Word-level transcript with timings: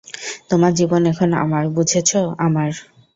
তোমার 0.49 0.71
জীবন 0.73 1.01
এখন 1.11 1.29
আমার, 1.43 1.63
বুঝেছ 1.75 2.09
আমার? 2.39 2.71